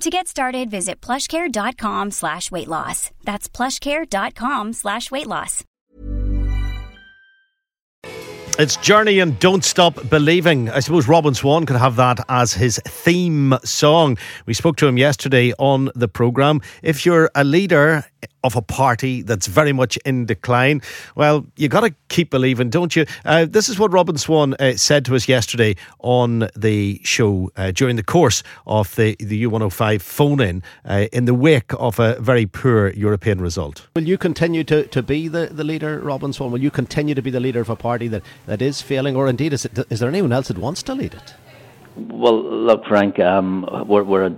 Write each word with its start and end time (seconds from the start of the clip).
To 0.00 0.10
get 0.10 0.28
started, 0.28 0.70
visit 0.70 1.00
plushcare.com 1.00 2.10
slash 2.10 2.50
weight 2.50 2.68
loss. 2.68 3.10
That's 3.24 3.48
plushcare.com 3.48 4.72
slash 4.72 5.10
weight 5.10 5.26
loss. 5.26 5.64
It's 8.56 8.76
Journey 8.76 9.18
and 9.18 9.36
Don't 9.40 9.64
Stop 9.64 10.08
Believing. 10.08 10.70
I 10.70 10.78
suppose 10.78 11.08
Robin 11.08 11.34
Swann 11.34 11.66
could 11.66 11.74
have 11.74 11.96
that 11.96 12.20
as 12.28 12.52
his 12.52 12.80
theme 12.86 13.54
song. 13.64 14.16
We 14.46 14.54
spoke 14.54 14.76
to 14.76 14.86
him 14.86 14.96
yesterday 14.96 15.52
on 15.58 15.90
the 15.96 16.06
programme. 16.06 16.60
If 16.80 17.04
you're 17.04 17.32
a 17.34 17.42
leader 17.42 18.04
of 18.42 18.56
a 18.56 18.62
party 18.62 19.22
that's 19.22 19.46
very 19.46 19.72
much 19.72 19.96
in 19.98 20.26
decline, 20.26 20.82
well, 21.16 21.46
you 21.56 21.68
got 21.68 21.80
to 21.80 21.94
keep 22.08 22.30
believing, 22.30 22.70
don't 22.70 22.94
you? 22.94 23.06
Uh, 23.24 23.46
this 23.48 23.68
is 23.68 23.78
what 23.78 23.92
Robin 23.92 24.16
Swann 24.18 24.54
uh, 24.54 24.76
said 24.76 25.04
to 25.06 25.14
us 25.14 25.28
yesterday 25.28 25.76
on 26.00 26.48
the 26.56 27.00
show 27.04 27.50
uh, 27.56 27.70
during 27.70 27.96
the 27.96 28.02
course 28.02 28.42
of 28.66 28.94
the, 28.96 29.16
the 29.18 29.44
U105 29.44 30.00
phone 30.00 30.40
in 30.40 30.62
uh, 30.84 31.06
in 31.12 31.24
the 31.24 31.34
wake 31.34 31.72
of 31.78 31.98
a 31.98 32.18
very 32.20 32.46
poor 32.46 32.90
European 32.90 33.40
result. 33.40 33.86
Will 33.96 34.08
you 34.08 34.18
continue 34.18 34.64
to, 34.64 34.86
to 34.86 35.02
be 35.02 35.28
the, 35.28 35.46
the 35.46 35.64
leader, 35.64 36.00
Robin 36.00 36.32
Swann? 36.32 36.50
Will 36.50 36.62
you 36.62 36.70
continue 36.70 37.14
to 37.14 37.22
be 37.22 37.30
the 37.30 37.40
leader 37.40 37.60
of 37.60 37.70
a 37.70 37.76
party 37.76 38.08
that, 38.08 38.22
that 38.46 38.62
is 38.62 38.82
failing, 38.82 39.16
or 39.16 39.28
indeed 39.28 39.52
is, 39.52 39.64
it, 39.64 39.78
is 39.90 40.00
there 40.00 40.08
anyone 40.08 40.32
else 40.32 40.48
that 40.48 40.58
wants 40.58 40.82
to 40.84 40.94
lead 40.94 41.14
it? 41.14 41.34
Well, 41.96 42.42
look, 42.42 42.84
Frank, 42.86 43.20
um, 43.20 43.68
we're, 43.86 44.02
we're 44.02 44.26
a, 44.26 44.36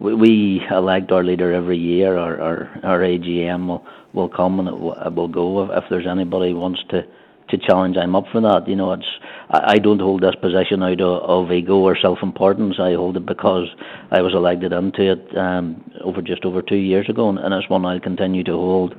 we 0.00 0.62
elect 0.70 1.10
our 1.12 1.24
leader 1.24 1.52
every 1.52 1.78
year. 1.78 2.16
Our 2.16 2.40
our, 2.40 2.80
our 2.82 3.00
AGM 3.00 3.66
will, 3.66 3.84
will 4.12 4.28
come 4.28 4.60
and 4.60 4.68
it 4.68 4.78
will, 4.78 4.94
it 4.94 5.14
will 5.14 5.28
go. 5.28 5.64
If, 5.64 5.84
if 5.84 5.84
there's 5.90 6.06
anybody 6.06 6.52
who 6.52 6.58
wants 6.58 6.80
to, 6.90 7.02
to 7.02 7.58
challenge, 7.58 7.96
I'm 7.96 8.14
up 8.14 8.24
for 8.30 8.40
that. 8.40 8.68
You 8.68 8.76
know, 8.76 8.92
it's 8.92 9.06
I, 9.50 9.74
I 9.74 9.78
don't 9.78 10.00
hold 10.00 10.22
this 10.22 10.34
position 10.40 10.82
out 10.82 11.00
of, 11.00 11.46
of 11.46 11.52
ego 11.52 11.76
or 11.78 11.96
self-importance. 11.96 12.76
I 12.80 12.94
hold 12.94 13.16
it 13.16 13.26
because 13.26 13.68
I 14.10 14.22
was 14.22 14.34
elected 14.34 14.72
into 14.72 15.12
it 15.12 15.36
um, 15.36 15.90
over 16.02 16.22
just 16.22 16.44
over 16.44 16.62
two 16.62 16.76
years 16.76 17.08
ago, 17.08 17.28
and, 17.28 17.38
and 17.38 17.52
it's 17.54 17.68
one 17.68 17.84
I'll 17.84 18.00
continue 18.00 18.44
to 18.44 18.52
hold 18.52 18.94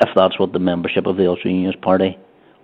if 0.00 0.08
that's 0.14 0.38
what 0.38 0.52
the 0.52 0.60
membership 0.60 1.06
of 1.06 1.16
the 1.16 1.26
Ulster 1.26 1.48
Unionist 1.48 1.80
Party 1.80 2.16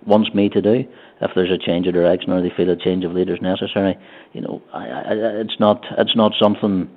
wants 0.05 0.33
me 0.33 0.49
to 0.49 0.61
do 0.61 0.85
if 1.21 1.31
there's 1.35 1.51
a 1.51 1.57
change 1.57 1.87
of 1.87 1.93
direction 1.93 2.31
or 2.31 2.41
they 2.41 2.51
feel 2.55 2.69
a 2.69 2.75
change 2.75 3.03
of 3.03 3.11
leader 3.11 3.35
is 3.35 3.41
necessary. 3.41 3.97
You 4.33 4.41
know, 4.41 4.61
I, 4.73 4.87
I, 4.87 5.13
it's 5.41 5.59
not 5.59 5.83
it's 5.97 6.15
not 6.15 6.33
something 6.39 6.89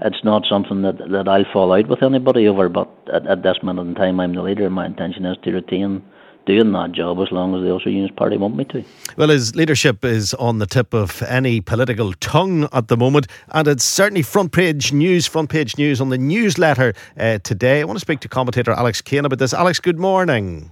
it's 0.00 0.22
not 0.24 0.44
something 0.48 0.82
that 0.82 0.98
that 1.10 1.28
I'll 1.28 1.50
fall 1.52 1.72
out 1.72 1.88
with 1.88 2.02
anybody 2.02 2.46
over. 2.46 2.68
But 2.68 2.88
at, 3.12 3.26
at 3.26 3.42
this 3.42 3.58
minute 3.62 3.82
in 3.82 3.94
time, 3.94 4.20
I'm 4.20 4.34
the 4.34 4.42
leader, 4.42 4.66
and 4.66 4.74
my 4.74 4.86
intention 4.86 5.24
is 5.24 5.36
to 5.42 5.52
retain 5.52 6.02
doing 6.46 6.72
that 6.72 6.92
job 6.92 7.18
as 7.20 7.32
long 7.32 7.54
as 7.54 7.62
the 7.62 7.72
Ulster 7.72 7.90
Unionist 7.90 8.16
Party 8.16 8.36
want 8.36 8.56
me 8.56 8.64
to. 8.66 8.84
Well, 9.16 9.28
his 9.28 9.56
leadership 9.56 10.04
is 10.04 10.32
on 10.34 10.58
the 10.58 10.66
tip 10.66 10.94
of 10.94 11.22
any 11.22 11.60
political 11.60 12.12
tongue 12.14 12.68
at 12.72 12.88
the 12.88 12.96
moment, 12.96 13.26
and 13.48 13.66
it's 13.66 13.84
certainly 13.84 14.22
front 14.22 14.52
page 14.52 14.92
news, 14.92 15.26
front 15.26 15.50
page 15.50 15.76
news 15.76 16.00
on 16.00 16.08
the 16.08 16.18
newsletter 16.18 16.94
uh, 17.18 17.38
today. 17.38 17.80
I 17.80 17.84
want 17.84 17.96
to 17.96 18.00
speak 18.00 18.20
to 18.20 18.28
commentator 18.28 18.70
Alex 18.72 19.00
Kane 19.00 19.24
about 19.24 19.40
this. 19.40 19.52
Alex, 19.52 19.80
good 19.80 19.98
morning. 19.98 20.70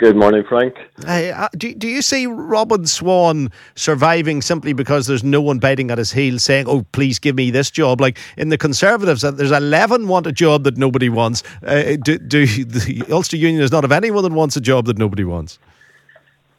Good 0.00 0.16
morning, 0.16 0.44
Frank. 0.48 0.76
Uh, 1.06 1.48
do, 1.58 1.74
do 1.74 1.86
you 1.86 2.00
see 2.00 2.24
Robin 2.24 2.86
Swann 2.86 3.52
surviving 3.74 4.40
simply 4.40 4.72
because 4.72 5.06
there's 5.06 5.22
no 5.22 5.42
one 5.42 5.58
biting 5.58 5.90
at 5.90 5.98
his 5.98 6.10
heels 6.10 6.42
saying, 6.42 6.64
oh, 6.66 6.86
please 6.92 7.18
give 7.18 7.36
me 7.36 7.50
this 7.50 7.70
job? 7.70 8.00
Like 8.00 8.16
in 8.38 8.48
the 8.48 8.56
Conservatives, 8.56 9.22
uh, 9.22 9.32
there's 9.32 9.52
11 9.52 10.08
want 10.08 10.26
a 10.26 10.32
job 10.32 10.64
that 10.64 10.78
nobody 10.78 11.10
wants. 11.10 11.42
Uh, 11.62 11.96
do, 12.02 12.16
do 12.16 12.46
the 12.46 13.04
Ulster 13.10 13.36
Union 13.36 13.62
is 13.62 13.70
not 13.70 13.84
of 13.84 13.92
anyone 13.92 14.22
that 14.22 14.32
wants 14.32 14.56
a 14.56 14.60
job 14.62 14.86
that 14.86 14.96
nobody 14.96 15.22
wants? 15.22 15.58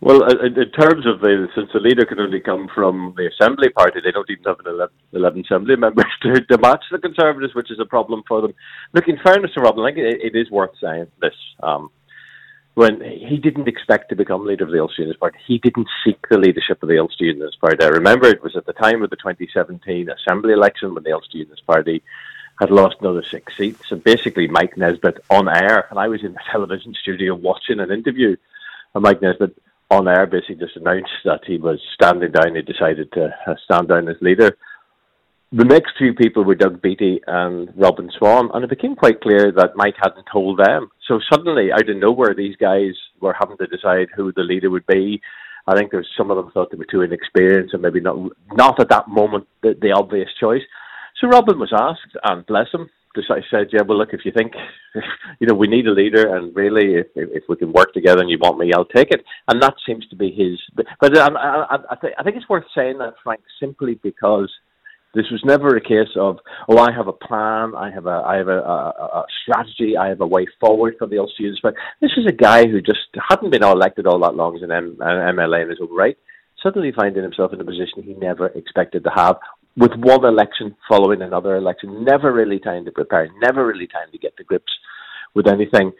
Well, 0.01 0.21
in 0.23 0.53
terms 0.79 1.07
of 1.07 1.21
the, 1.21 1.47
since 1.55 1.69
the 1.73 1.79
leader 1.79 2.05
can 2.05 2.19
only 2.19 2.41
come 2.41 2.69
from 2.75 3.15
the 3.17 3.27
Assembly 3.27 3.69
Party, 3.69 4.01
they 4.03 4.11
don't 4.11 4.29
even 4.29 4.43
have 4.43 4.59
an 4.59 4.67
11, 4.67 4.95
11 5.13 5.45
Assembly 5.45 5.75
members 5.77 6.05
to, 6.21 6.41
to, 6.41 6.57
match 6.59 6.83
the 6.91 6.99
Conservatives, 6.99 7.55
which 7.55 7.71
is 7.71 7.79
a 7.79 7.85
problem 7.85 8.21
for 8.27 8.41
them. 8.41 8.53
Look, 8.93 9.07
in 9.07 9.17
fairness 9.23 9.51
to 9.55 9.61
Robin, 9.61 9.83
I 9.83 9.87
think 9.87 9.97
it, 9.97 10.35
it 10.35 10.39
is 10.39 10.51
worth 10.51 10.73
saying 10.79 11.07
this. 11.21 11.33
Um, 11.63 11.89
when 12.75 13.01
he 13.01 13.37
didn't 13.37 13.67
expect 13.67 14.09
to 14.09 14.15
become 14.15 14.45
leader 14.45 14.63
of 14.63 14.71
the 14.71 14.79
Ulster 14.79 15.01
Unionist 15.01 15.19
Party. 15.19 15.37
He 15.45 15.57
didn't 15.57 15.89
seek 16.05 16.27
the 16.29 16.37
leadership 16.37 16.81
of 16.81 16.89
the 16.89 16.99
Ulster 16.99 17.25
Unionist 17.25 17.59
Party. 17.59 17.83
I 17.83 17.89
remember 17.89 18.27
it 18.27 18.43
was 18.43 18.55
at 18.55 18.65
the 18.65 18.73
time 18.73 19.03
of 19.03 19.09
the 19.09 19.17
2017 19.17 20.09
Assembly 20.09 20.53
election 20.53 20.93
when 20.93 21.03
the 21.03 21.11
Ulster 21.11 21.37
Unionist 21.37 21.65
Party 21.65 22.01
had 22.59 22.71
lost 22.71 22.97
another 23.01 23.23
six 23.23 23.57
seats, 23.57 23.91
and 23.91 24.03
basically 24.03 24.47
Mike 24.47 24.77
Nesbitt 24.77 25.19
on 25.29 25.49
air, 25.49 25.87
and 25.89 25.99
I 25.99 26.07
was 26.07 26.23
in 26.23 26.33
the 26.33 26.39
television 26.51 26.93
studio 26.93 27.35
watching 27.35 27.79
an 27.79 27.91
interview, 27.91 28.37
and 28.93 29.03
Mike 29.03 29.21
Nesbitt 29.21 29.57
on 29.89 30.07
air 30.07 30.25
basically 30.25 30.55
just 30.55 30.77
announced 30.77 31.11
that 31.25 31.43
he 31.45 31.57
was 31.57 31.81
standing 31.93 32.31
down. 32.31 32.55
He 32.55 32.61
decided 32.61 33.11
to 33.13 33.35
uh, 33.45 33.55
stand 33.65 33.89
down 33.89 34.07
as 34.07 34.15
leader 34.21 34.57
the 35.51 35.65
next 35.65 35.91
two 35.99 36.13
people 36.13 36.43
were 36.45 36.55
Doug 36.55 36.81
Beattie 36.81 37.21
and 37.27 37.69
Robin 37.75 38.09
Swann, 38.17 38.49
and 38.53 38.63
it 38.63 38.69
became 38.69 38.95
quite 38.95 39.21
clear 39.21 39.51
that 39.51 39.75
Mike 39.75 39.95
hadn't 40.01 40.25
told 40.31 40.59
them. 40.59 40.89
So 41.07 41.19
suddenly, 41.31 41.71
out 41.71 41.89
of 41.89 41.97
nowhere, 41.97 42.33
these 42.33 42.55
guys 42.55 42.93
were 43.19 43.35
having 43.37 43.57
to 43.57 43.67
decide 43.67 44.07
who 44.15 44.31
the 44.31 44.43
leader 44.43 44.69
would 44.69 44.85
be. 44.87 45.21
I 45.67 45.75
think 45.75 45.91
there's 45.91 46.07
some 46.17 46.31
of 46.31 46.37
them 46.37 46.51
thought 46.51 46.71
they 46.71 46.77
were 46.77 46.85
too 46.89 47.01
inexperienced 47.01 47.73
and 47.73 47.83
maybe 47.83 47.99
not 47.99 48.17
not 48.53 48.79
at 48.79 48.89
that 48.89 49.09
moment 49.09 49.47
the, 49.61 49.75
the 49.79 49.91
obvious 49.91 50.29
choice. 50.39 50.63
So 51.19 51.27
Robin 51.27 51.59
was 51.59 51.71
asked, 51.77 52.17
and 52.23 52.45
bless 52.45 52.67
him, 52.73 52.89
I 53.29 53.41
said, 53.51 53.67
"Yeah, 53.71 53.81
well, 53.85 53.97
look, 53.97 54.13
if 54.13 54.21
you 54.23 54.31
think, 54.31 54.53
you 55.39 55.47
know, 55.47 55.53
we 55.53 55.67
need 55.67 55.85
a 55.87 55.91
leader, 55.91 56.35
and 56.35 56.55
really, 56.55 56.95
if, 56.95 57.07
if 57.15 57.43
we 57.49 57.57
can 57.57 57.73
work 57.73 57.93
together, 57.93 58.21
and 58.21 58.29
you 58.29 58.37
want 58.39 58.57
me, 58.57 58.71
I'll 58.73 58.85
take 58.85 59.11
it." 59.11 59.23
And 59.47 59.61
that 59.61 59.73
seems 59.85 60.07
to 60.07 60.15
be 60.15 60.31
his. 60.31 60.59
But, 60.75 61.17
I, 61.17 61.27
I, 61.27 61.77
I 62.17 62.23
think 62.23 62.37
it's 62.37 62.49
worth 62.49 62.63
saying 62.73 62.99
that, 62.99 63.15
Frank, 63.23 63.41
simply 63.59 63.99
because 64.01 64.49
this 65.13 65.25
was 65.29 65.41
never 65.43 65.75
a 65.75 65.81
case 65.81 66.13
of, 66.15 66.39
oh, 66.69 66.77
I 66.77 66.91
have 66.91 67.07
a 67.07 67.13
plan, 67.13 67.73
I 67.75 67.91
have 67.93 68.05
a, 68.05 68.23
I 68.25 68.37
have 68.37 68.47
a, 68.47 68.59
a, 68.59 68.85
a 69.19 69.25
strategy, 69.43 69.97
I 69.97 70.07
have 70.07 70.21
a 70.21 70.27
way 70.27 70.47
forward 70.59 70.95
for 70.97 71.07
the 71.07 71.17
Ulster 71.17 71.51
But 71.61 71.75
this 71.99 72.11
is 72.17 72.25
a 72.27 72.31
guy 72.31 72.65
who 72.67 72.81
just 72.81 72.99
hadn't 73.29 73.51
been 73.51 73.63
elected 73.63 74.07
all 74.07 74.19
that 74.19 74.35
long 74.35 74.55
as 74.55 74.61
an, 74.61 74.71
M- 74.71 74.97
an 75.01 75.35
MLA 75.35 75.63
in 75.63 75.69
his 75.69 75.79
own 75.81 75.93
right, 75.93 76.17
suddenly 76.63 76.93
finding 76.95 77.23
himself 77.23 77.51
in 77.51 77.59
a 77.59 77.65
position 77.65 78.03
he 78.03 78.13
never 78.13 78.47
expected 78.47 79.03
to 79.03 79.11
have, 79.13 79.35
with 79.75 79.91
one 79.95 80.25
election 80.25 80.75
following 80.87 81.21
another 81.21 81.55
election, 81.55 82.03
never 82.03 82.31
really 82.31 82.59
time 82.59 82.85
to 82.85 82.91
prepare, 82.91 83.29
never 83.41 83.65
really 83.65 83.87
time 83.87 84.11
to 84.11 84.17
get 84.17 84.35
to 84.37 84.43
grips 84.43 84.71
with 85.33 85.47
anything. 85.47 85.91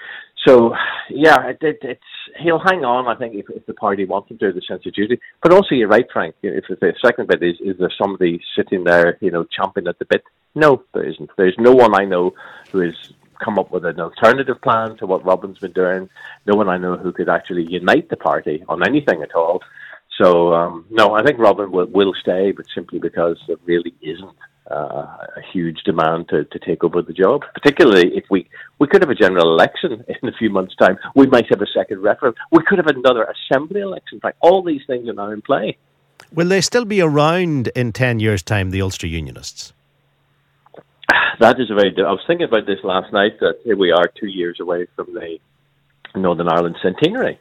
So, 0.48 0.74
yeah, 1.10 1.48
it, 1.48 1.58
it, 1.62 1.80
it's 1.82 2.02
he'll 2.42 2.60
hang 2.60 2.84
on. 2.84 3.08
I 3.08 3.18
think 3.18 3.36
if, 3.36 3.46
if 3.50 3.66
the 3.66 3.74
party 3.74 4.06
wants 4.06 4.32
him 4.32 4.38
to, 4.40 4.52
the 4.52 4.62
sense 4.68 4.86
of 4.86 4.94
duty. 4.94 5.20
But 5.44 5.54
also, 5.54 5.76
you're 5.76 5.88
right, 5.88 6.08
Frank. 6.12 6.36
If, 6.42 6.66
if 6.70 6.80
the 6.80 6.94
second 7.04 7.28
bit 7.28 7.44
is, 7.44 7.56
is 7.64 7.78
there 7.78 7.92
somebody 8.02 8.42
sitting 8.56 8.84
there, 8.84 9.18
you 9.22 9.32
know, 9.32 9.46
chomping 9.46 9.88
at 9.88 10.00
the 10.00 10.06
bit? 10.06 10.24
No, 10.56 10.84
there 10.94 11.08
isn't. 11.08 11.30
There's 11.38 11.56
no 11.60 11.74
one 11.74 11.94
I 12.00 12.06
know 12.06 12.34
who 12.72 12.80
has 12.80 12.96
come 13.44 13.60
up 13.60 13.72
with 13.72 13.86
an 13.86 14.00
alternative 14.00 14.62
plan 14.62 14.98
to 14.98 15.06
what 15.06 15.26
Robin's 15.26 15.60
been 15.60 15.74
doing. 15.74 16.10
No 16.46 16.56
one 16.56 16.70
I 16.70 16.78
know 16.78 16.98
who 16.98 17.12
could 17.12 17.30
actually 17.30 17.66
unite 17.70 18.10
the 18.10 18.18
party 18.18 18.64
on 18.68 18.88
anything 18.88 19.22
at 19.22 19.36
all. 19.36 19.62
So, 20.22 20.54
um, 20.54 20.86
no, 20.90 21.16
I 21.16 21.24
think 21.24 21.40
Robin 21.40 21.72
will, 21.72 21.88
will 21.88 22.14
stay, 22.20 22.52
but 22.52 22.66
simply 22.76 23.00
because 23.00 23.38
there 23.48 23.58
really 23.66 23.94
isn't 24.02 24.36
a 24.68 25.42
huge 25.52 25.80
demand 25.84 26.30
to, 26.30 26.46
to 26.46 26.60
take 26.60 26.84
over 26.84 27.02
the 27.02 27.14
job. 27.14 27.42
Particularly 27.54 28.12
if 28.16 28.26
we 28.30 28.48
we 28.80 28.88
could 28.88 29.02
have 29.02 29.10
a 29.10 29.16
general 29.16 29.54
election 29.54 30.04
in 30.22 30.30
a 30.30 30.32
few 30.34 30.50
months' 30.50 30.76
time. 30.76 30.98
We 31.16 31.28
might 31.28 31.46
have 31.50 31.62
a 31.62 31.68
second 31.76 32.02
referendum. 32.02 32.40
We 32.52 32.64
could 32.66 32.78
have 32.78 32.88
another 32.88 33.26
assembly 33.26 33.82
election. 33.82 34.20
Like 34.24 34.36
all 34.42 34.64
these 34.64 34.82
things 34.88 35.08
are 35.10 35.14
now 35.14 35.32
in 35.32 35.42
play. 35.42 35.78
Will 36.32 36.48
they 36.48 36.62
still 36.62 36.86
be 36.86 37.02
around 37.02 37.70
in 37.76 37.92
ten 37.92 38.20
years' 38.20 38.44
time? 38.44 38.72
The 38.72 38.82
Ulster 38.82 39.08
Unionists. 39.08 39.74
That 41.40 41.60
is 41.60 41.72
a 41.72 41.76
very. 41.76 41.94
I 41.98 42.12
was 42.12 42.22
thinking 42.28 42.46
about 42.46 42.68
this 42.68 42.80
last 42.84 43.12
night. 43.12 43.40
That 43.40 43.60
here 43.64 43.78
we 43.78 43.92
are, 43.92 44.08
two 44.20 44.28
years 44.28 44.60
away 44.60 44.88
from 44.96 45.14
the 45.14 45.40
Northern 46.16 46.48
Ireland 46.48 46.78
centenary. 46.82 47.40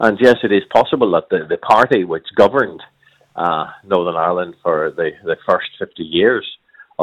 And 0.00 0.18
yes, 0.20 0.36
it 0.42 0.50
is 0.50 0.62
possible 0.72 1.12
that 1.12 1.28
the, 1.30 1.46
the 1.48 1.58
party 1.58 2.02
which 2.02 2.26
governed 2.34 2.82
uh, 3.36 3.66
Northern 3.84 4.16
Ireland 4.16 4.54
for 4.62 4.92
the, 4.96 5.10
the 5.24 5.36
first 5.46 5.68
50 5.78 6.02
years 6.02 6.46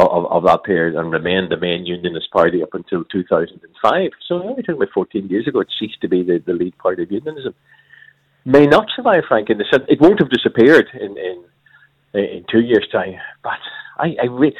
of, 0.07 0.25
of 0.25 0.43
that 0.43 0.63
period 0.63 0.95
and 0.95 1.11
remained 1.11 1.51
the 1.51 1.57
main 1.57 1.85
unionist 1.85 2.31
party 2.31 2.61
up 2.63 2.73
until 2.73 3.03
2005. 3.05 4.11
So 4.27 4.41
only 4.43 4.63
talking 4.63 4.75
about 4.75 4.89
14 4.93 5.27
years 5.27 5.47
ago 5.47 5.59
it 5.59 5.67
ceased 5.79 6.01
to 6.01 6.07
be 6.07 6.23
the, 6.23 6.41
the 6.45 6.53
lead 6.53 6.77
party 6.77 7.03
of 7.03 7.11
unionism. 7.11 7.53
May 8.45 8.65
not 8.65 8.87
survive, 8.95 9.23
Frank, 9.27 9.49
in 9.49 9.57
the 9.57 9.65
sense 9.71 9.83
it 9.87 10.01
won't 10.01 10.19
have 10.19 10.29
disappeared 10.29 10.87
in, 10.93 11.17
in, 11.17 11.43
in 12.13 12.45
two 12.49 12.61
years' 12.61 12.87
time. 12.91 13.15
But 13.43 13.59
I, 13.97 14.15
I 14.21 14.25
re- 14.25 14.55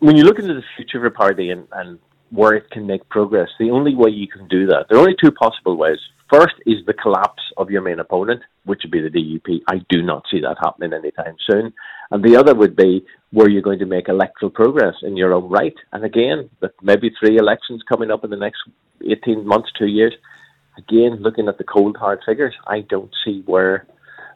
when 0.00 0.16
you 0.16 0.24
look 0.24 0.38
into 0.38 0.54
the 0.54 0.62
future 0.76 0.98
of 0.98 1.04
a 1.04 1.10
party 1.10 1.50
and, 1.50 1.66
and 1.72 1.98
where 2.30 2.54
it 2.54 2.70
can 2.70 2.86
make 2.86 3.08
progress, 3.08 3.48
the 3.58 3.70
only 3.70 3.94
way 3.94 4.10
you 4.10 4.28
can 4.28 4.46
do 4.48 4.66
that, 4.66 4.86
there 4.88 4.98
are 4.98 5.00
only 5.00 5.16
two 5.22 5.32
possible 5.32 5.76
ways. 5.76 5.98
First 6.30 6.54
is 6.66 6.84
the 6.86 6.92
collapse 6.92 7.42
of 7.56 7.70
your 7.70 7.80
main 7.80 8.00
opponent, 8.00 8.42
which 8.64 8.82
would 8.84 8.90
be 8.90 9.00
the 9.00 9.08
DUP. 9.08 9.62
I 9.66 9.80
do 9.88 10.02
not 10.02 10.24
see 10.30 10.40
that 10.40 10.58
happening 10.60 10.92
anytime 10.92 11.36
soon. 11.50 11.72
And 12.10 12.22
the 12.22 12.36
other 12.36 12.54
would 12.54 12.76
be 12.76 13.04
where 13.30 13.48
you're 13.48 13.62
going 13.62 13.78
to 13.78 13.86
make 13.86 14.08
electoral 14.08 14.50
progress 14.50 14.94
in 15.02 15.16
your 15.16 15.32
own 15.32 15.48
right. 15.48 15.74
And 15.92 16.04
again, 16.04 16.50
with 16.60 16.72
maybe 16.82 17.10
three 17.18 17.38
elections 17.38 17.82
coming 17.88 18.10
up 18.10 18.24
in 18.24 18.30
the 18.30 18.36
next 18.36 18.58
18 19.06 19.46
months, 19.46 19.70
two 19.78 19.86
years, 19.86 20.14
again, 20.76 21.16
looking 21.20 21.48
at 21.48 21.56
the 21.56 21.64
cold 21.64 21.96
hard 21.96 22.20
figures, 22.26 22.54
I 22.66 22.80
don't 22.80 23.12
see 23.24 23.42
where 23.46 23.86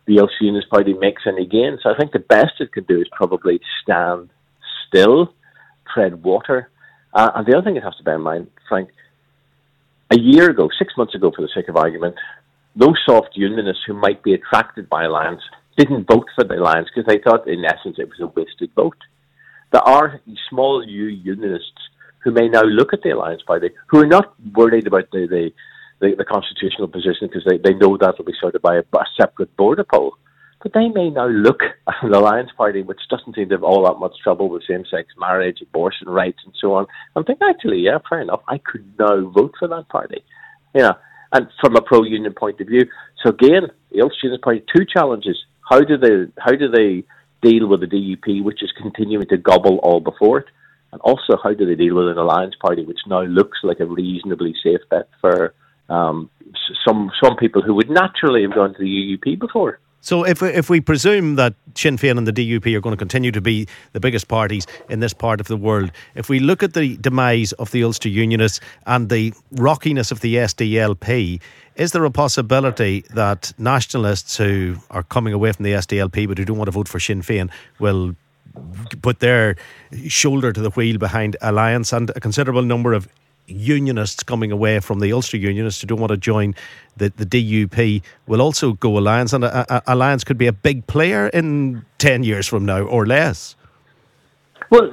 the 0.07 0.19
Ulster 0.21 0.37
Unionist 0.45 0.71
Party 0.71 0.95
makes 0.95 1.23
any 1.27 1.47
gains. 1.47 1.81
So 1.83 1.91
I 1.91 1.97
think 1.97 2.13
the 2.13 2.19
best 2.19 2.61
it 2.61 2.73
could 2.73 2.87
do 2.87 3.01
is 3.01 3.09
probably 3.13 3.61
stand 3.83 4.31
still, 4.89 5.35
tread 5.93 6.23
water. 6.23 6.71
Uh, 7.13 7.31
and 7.35 7.47
the 7.47 7.57
other 7.57 7.65
thing 7.65 7.77
it 7.77 7.83
has 7.83 7.97
to 7.97 8.03
bear 8.03 8.17
in 8.17 8.23
mind, 8.23 8.49
Frank, 8.69 8.91
a 10.11 10.19
year 10.19 10.51
ago, 10.51 10.69
six 10.79 10.95
months 10.97 11.15
ago, 11.15 11.33
for 11.35 11.43
the 11.43 11.49
sake 11.55 11.69
of 11.69 11.77
argument, 11.77 12.17
those 12.77 12.99
soft 13.07 13.31
unionists 13.35 13.83
who 13.87 13.95
might 13.95 14.23
be 14.23 14.35
attracted 14.35 14.89
by 14.89 15.05
Alliance 15.05 15.43
didn't 15.77 16.07
vote 16.07 16.27
for 16.35 16.45
the 16.45 16.55
Alliance 16.55 16.89
because 16.95 17.07
they 17.07 17.19
thought, 17.19 17.49
in 17.49 17.65
essence, 17.65 17.97
it 17.99 18.09
was 18.09 18.21
a 18.21 18.27
wasted 18.27 18.71
vote. 18.75 18.97
There 19.73 19.83
are 19.83 20.21
small 20.51 20.85
U 20.87 21.07
unionists 21.07 21.89
who 22.25 22.31
may 22.31 22.49
now 22.49 22.63
look 22.63 22.93
at 22.93 23.03
the 23.03 23.11
Alliance 23.11 23.43
Party 23.43 23.71
who 23.89 23.99
are 24.01 24.07
not 24.07 24.35
worried 24.55 24.87
about 24.87 25.11
the, 25.13 25.27
the, 25.27 25.51
the, 26.01 26.15
the 26.17 26.25
constitutional 26.25 26.89
position 26.89 27.29
because 27.29 27.45
they, 27.49 27.59
they 27.59 27.75
know 27.75 27.97
that 27.97 28.17
will 28.19 28.25
be 28.25 28.35
sorted 28.41 28.63
by 28.63 28.77
a, 28.77 28.81
a 28.81 29.05
separate 29.19 29.55
border 29.57 29.85
poll. 29.85 30.17
But 30.63 30.75
they 30.75 30.89
may 30.89 31.11
now 31.11 31.27
look 31.27 31.61
at 31.89 31.95
the 32.03 32.17
Alliance 32.17 32.51
Party, 32.57 32.83
which 32.83 33.01
doesn't 33.11 33.35
seem 33.35 33.49
to 33.49 33.57
have 33.57 33.65
all 33.65 33.85
that 33.85 33.99
much 33.99 34.15
trouble 34.23 34.49
with 34.49 34.63
same 34.69 34.85
sex 34.89 35.09
marriage, 35.19 35.59
abortion 35.61 36.09
rights, 36.09 36.39
and 36.45 36.55
so 36.61 36.75
on, 36.75 36.87
and 37.17 37.27
think, 37.27 37.41
actually, 37.43 37.81
yeah, 37.81 37.99
fair 38.09 38.21
enough, 38.21 38.43
I 38.47 38.59
could 38.59 38.85
now 38.99 39.29
vote 39.29 39.55
for 39.59 39.67
that 39.69 39.89
party. 39.89 40.23
Yeah, 40.73 40.93
and 41.33 41.49
from 41.61 41.77
a 41.77 41.83
pro 41.83 42.05
union 42.05 42.33
point 42.35 42.61
of 42.61 42.69
view. 42.69 42.87
So, 43.23 43.31
again, 43.31 43.71
the 43.91 44.03
Ulster 44.03 44.19
Unionist 44.25 44.45
Party, 44.45 44.65
two 44.75 44.85
challenges. 44.85 45.37
How 45.69 45.81
do 45.81 45.97
they, 45.97 46.31
how 46.39 46.53
do 46.53 46.69
they 46.69 47.05
deal 47.43 47.67
with 47.67 47.81
the 47.81 47.87
DUP, 47.87 48.45
which 48.45 48.63
is 48.63 48.73
continuing 48.81 49.27
to 49.29 49.37
gobble 49.37 49.79
all 49.79 50.01
before 50.01 50.39
it? 50.39 50.47
And 50.93 51.01
also, 51.01 51.39
how 51.43 51.55
do 51.55 51.67
they 51.67 51.75
deal 51.75 51.97
with 51.97 52.09
an 52.09 52.19
alliance 52.19 52.55
party, 52.61 52.85
which 52.85 53.01
now 53.07 53.23
looks 53.23 53.59
like 53.63 53.81
a 53.81 53.87
reasonably 53.87 54.55
safe 54.63 54.81
bet 54.91 55.09
for 55.21 55.55
um, 55.89 56.31
some 56.87 57.11
some 57.23 57.37
people 57.37 57.63
who 57.63 57.75
would 57.75 57.91
naturally 57.91 58.43
have 58.43 58.55
gone 58.55 58.75
to 58.75 58.79
the 58.79 59.17
UUP 59.17 59.41
before? 59.41 59.81
So 60.03 60.25
if 60.25 60.43
we, 60.43 60.49
if 60.49 60.69
we 60.69 60.81
presume 60.81 61.37
that 61.37 61.55
Sinn 61.77 61.97
Féin 61.97 62.19
and 62.19 62.27
the 62.27 62.33
DUP 62.33 62.75
are 62.75 62.81
going 62.81 62.93
to 62.93 62.99
continue 62.99 63.31
to 63.31 63.41
be 63.41 63.69
the 63.93 64.01
biggest 64.01 64.27
parties 64.27 64.67
in 64.91 64.99
this 64.99 65.15
part 65.15 65.41
of 65.41 65.47
the 65.47 65.57
world, 65.57 65.93
if 66.17 66.29
we 66.29 66.41
look 66.41 66.65
at 66.65 66.75
the 66.75 66.97
demise 66.97 67.53
of 67.53 67.71
the 67.71 67.85
Ulster 67.85 68.09
Unionists 68.09 68.59
and 68.85 69.09
the 69.09 69.33
rockiness 69.53 70.11
of 70.11 70.21
the 70.21 70.35
SDLP, 70.35 71.41
is 71.77 71.93
there 71.93 72.05
a 72.05 72.11
possibility 72.11 73.05
that 73.15 73.53
nationalists 73.59 74.37
who 74.37 74.77
are 74.91 75.05
coming 75.05 75.33
away 75.33 75.53
from 75.53 75.63
the 75.63 75.73
SDLP 75.73 76.27
but 76.27 76.37
who 76.37 76.45
don't 76.45 76.59
want 76.59 76.67
to 76.67 76.73
vote 76.73 76.89
for 76.89 76.99
Sinn 76.99 77.23
Féin 77.23 77.49
will 77.79 78.17
put 79.03 79.21
their 79.21 79.55
shoulder 80.09 80.53
to 80.53 80.61
the 80.61 80.71
wheel 80.71 80.99
behind 80.99 81.37
Alliance 81.41 81.93
and 81.93 82.11
a 82.11 82.21
considerable 82.21 82.63
number 82.63 82.93
of 82.93 83.09
unionists 83.47 84.23
coming 84.23 84.53
away 84.53 84.81
from 84.81 85.01
the 85.01 85.13
Ulster 85.13 85.37
Unionists 85.37 85.81
who 85.81 85.87
don't 85.87 86.01
want 86.01 86.11
to 86.11 86.17
join 86.17 86.55
the, 86.97 87.13
the 87.17 87.27
DUP 87.27 88.03
will 88.27 88.41
also 88.41 88.75
go 88.75 88.99
Alliance, 88.99 89.33
and 89.33 89.45
a, 89.45 89.75
a, 89.75 89.95
Alliance 89.95 90.25
could 90.25 90.39
be 90.39 90.47
a 90.47 90.53
big 90.53 90.87
player 90.87 91.29
in 91.29 91.85
10 91.99 92.23
years 92.23 92.47
from 92.47 92.65
now 92.65 92.83
or 92.83 93.07
less. 93.07 93.57
Well, 94.71 94.91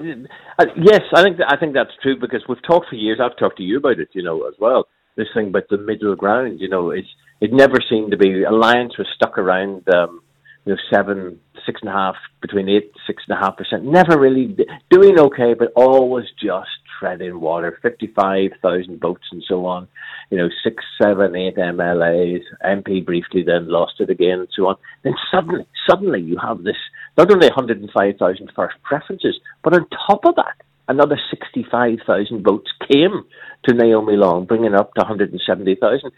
uh, 0.58 0.66
yes, 0.76 1.02
I 1.14 1.24
think 1.24 1.38
I 1.48 1.56
think 1.56 1.74
that's 1.74 1.92
true 2.04 2.20
because 2.20 2.44
we've 2.50 2.62
talked 2.68 2.90
for 2.90 2.96
years. 2.96 3.20
I've 3.24 3.38
talked 3.38 3.58
to 3.58 3.64
you 3.64 3.78
about 3.78 4.00
it, 4.00 4.10
you 4.12 4.22
know, 4.22 4.46
as 4.46 4.56
well. 4.60 4.88
This 5.16 5.28
thing 5.34 5.48
about 5.48 5.70
the 5.70 5.78
middle 5.78 6.16
ground, 6.18 6.60
you 6.60 6.68
know, 6.68 6.92
it's 6.92 7.08
it 7.40 7.54
never 7.54 7.78
seemed 7.90 8.12
to 8.12 8.18
be. 8.18 8.44
Alliance 8.44 8.98
was 8.98 9.08
stuck 9.16 9.38
around, 9.38 9.88
um, 9.94 10.22
you 10.66 10.74
know, 10.74 10.80
seven, 10.94 11.40
six 11.66 11.80
and 11.82 11.90
a 11.90 11.94
half, 11.94 12.16
between 12.42 12.68
eight, 12.68 12.92
six 13.08 13.24
and 13.28 13.38
a 13.38 13.40
half 13.40 13.56
percent. 13.56 13.86
Never 13.86 14.20
really 14.20 14.58
doing 14.90 15.18
okay, 15.18 15.54
but 15.54 15.72
always 15.78 16.26
just 16.42 16.68
treading 17.00 17.40
water, 17.40 17.80
55,000 17.82 19.00
votes 19.00 19.24
and 19.32 19.44
so 19.48 19.66
on, 19.66 19.88
you 20.30 20.38
know, 20.38 20.50
six, 20.64 20.84
seven, 21.02 21.36
eight 21.36 21.56
MLAs, 21.56 22.42
MP 22.66 23.06
briefly 23.06 23.44
then 23.44 23.70
lost 23.70 23.94
it 24.00 24.10
again 24.10 24.40
and 24.40 24.50
so 24.56 24.68
on. 24.68 24.76
Then 25.04 25.16
suddenly, 25.32 25.66
suddenly 25.90 26.22
you 26.22 26.38
have 26.38 26.64
this, 26.64 26.76
not 27.18 27.32
only 27.32 27.48
105,000 27.48 28.52
first 28.56 28.76
preferences, 28.84 29.40
but 29.64 29.74
on 29.74 29.88
top 30.08 30.26
of 30.26 30.36
that, 30.36 30.56
another 30.88 31.20
65,000 31.30 32.44
votes 32.44 32.70
came 32.92 33.24
to 33.64 33.74
Naomi 33.74 34.18
Long, 34.18 34.46
bringing 34.46 34.74
it 34.74 34.76
up 34.76 34.94
to 34.96 35.02
170,000. 35.02 36.12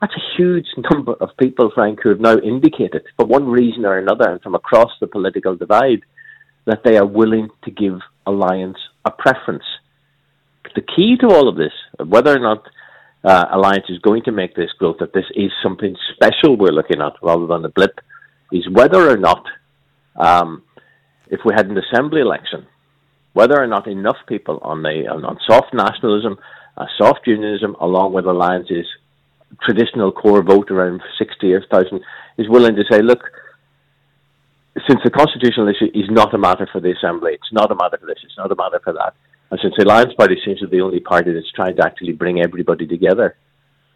That's 0.00 0.14
a 0.14 0.36
huge 0.36 0.66
number 0.90 1.14
of 1.14 1.30
people, 1.38 1.70
Frank, 1.74 2.00
who 2.02 2.10
have 2.10 2.20
now 2.20 2.36
indicated, 2.38 3.02
for 3.16 3.26
one 3.26 3.48
reason 3.48 3.84
or 3.84 3.98
another, 3.98 4.30
and 4.30 4.40
from 4.40 4.54
across 4.54 4.90
the 5.00 5.06
political 5.06 5.56
divide, 5.56 6.02
that 6.66 6.84
they 6.84 6.96
are 6.96 7.06
willing 7.06 7.48
to 7.64 7.70
give 7.70 7.98
Alliance 8.26 8.76
a 9.04 9.10
preference 9.10 9.64
the 10.78 10.92
key 10.94 11.16
to 11.16 11.28
all 11.34 11.48
of 11.48 11.56
this, 11.56 11.72
whether 12.06 12.36
or 12.36 12.38
not 12.38 12.62
uh, 13.24 13.46
Alliance 13.50 13.86
is 13.88 13.98
going 13.98 14.22
to 14.24 14.32
make 14.32 14.54
this 14.54 14.70
growth, 14.78 14.98
that 15.00 15.12
this 15.12 15.24
is 15.34 15.50
something 15.60 15.96
special 16.14 16.56
we're 16.56 16.78
looking 16.78 17.00
at 17.00 17.14
rather 17.20 17.46
than 17.46 17.64
a 17.64 17.68
blip, 17.68 17.98
is 18.52 18.64
whether 18.70 19.10
or 19.10 19.16
not, 19.16 19.44
um, 20.16 20.62
if 21.28 21.40
we 21.44 21.52
had 21.52 21.66
an 21.66 21.78
assembly 21.78 22.20
election, 22.20 22.66
whether 23.32 23.60
or 23.60 23.66
not 23.66 23.88
enough 23.88 24.18
people 24.28 24.60
on 24.62 24.82
the 24.82 25.06
on, 25.10 25.38
soft 25.50 25.74
nationalism, 25.74 26.38
uh, 26.76 26.86
soft 26.96 27.26
unionism, 27.26 27.74
along 27.80 28.12
with 28.12 28.26
Alliance's 28.26 28.86
traditional 29.62 30.12
core 30.12 30.42
vote 30.44 30.70
around 30.70 31.02
60,000, 31.18 32.00
is 32.38 32.48
willing 32.48 32.76
to 32.76 32.84
say, 32.88 33.02
look, 33.02 33.24
since 34.88 35.00
the 35.02 35.10
constitutional 35.10 35.68
issue 35.68 35.90
is 35.92 36.08
not 36.08 36.32
a 36.34 36.38
matter 36.38 36.68
for 36.70 36.80
the 36.80 36.92
Assembly, 36.92 37.32
it's 37.34 37.52
not 37.52 37.72
a 37.72 37.74
matter 37.74 37.98
for 37.98 38.06
this, 38.06 38.18
it's 38.22 38.38
not 38.38 38.52
a 38.52 38.54
matter 38.54 38.80
for 38.84 38.92
that, 38.92 39.14
and 39.50 39.60
since 39.62 39.74
the 39.76 39.84
Alliance 39.84 40.12
Party 40.14 40.36
seems 40.44 40.60
to 40.60 40.68
be 40.68 40.78
the 40.78 40.82
only 40.82 41.00
party 41.00 41.32
that's 41.32 41.50
trying 41.52 41.76
to 41.76 41.84
actually 41.84 42.12
bring 42.12 42.40
everybody 42.40 42.86
together, 42.86 43.36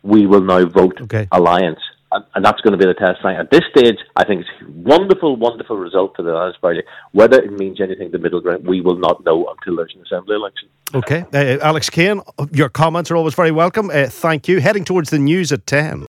we 0.02 0.26
will 0.26 0.40
now 0.40 0.64
vote 0.66 1.00
okay. 1.02 1.28
Alliance. 1.30 1.80
And, 2.10 2.24
and, 2.34 2.44
that's 2.44 2.60
going 2.60 2.72
to 2.72 2.78
be 2.78 2.84
the 2.84 2.94
test. 2.94 3.24
At 3.24 3.50
this 3.50 3.62
stage, 3.74 3.96
I 4.16 4.24
think 4.24 4.42
it's 4.42 4.50
a 4.60 4.70
wonderful, 4.70 5.36
wonderful 5.36 5.78
result 5.78 6.14
for 6.14 6.22
the 6.22 6.32
Alliance 6.32 6.56
Party. 6.60 6.82
Whether 7.12 7.40
it 7.40 7.52
means 7.52 7.80
anything 7.80 8.10
the 8.10 8.18
middle 8.18 8.40
ground, 8.40 8.66
we 8.66 8.82
will 8.82 8.98
not 8.98 9.24
know 9.24 9.46
until 9.46 9.76
there's 9.76 9.94
an 9.94 10.02
Assembly 10.02 10.36
election. 10.36 10.68
Okay. 10.94 11.24
Uh, 11.32 11.58
Alex 11.64 11.88
Kane, 11.88 12.20
your 12.50 12.68
comments 12.68 13.10
are 13.10 13.16
always 13.16 13.34
very 13.34 13.50
welcome. 13.50 13.88
Uh, 13.88 14.08
thank 14.08 14.46
you. 14.46 14.60
Heading 14.60 14.84
towards 14.84 15.08
the 15.08 15.18
news 15.18 15.52
at 15.52 15.66
10. 15.66 16.06